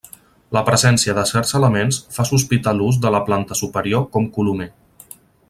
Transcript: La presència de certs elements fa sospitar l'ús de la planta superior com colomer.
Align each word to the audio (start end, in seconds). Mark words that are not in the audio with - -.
La 0.55 0.61
presència 0.69 1.13
de 1.17 1.25
certs 1.31 1.53
elements 1.59 1.99
fa 2.15 2.25
sospitar 2.31 2.73
l'ús 2.79 2.99
de 3.05 3.13
la 3.17 3.21
planta 3.29 3.59
superior 3.61 4.09
com 4.17 4.27
colomer. 4.39 4.71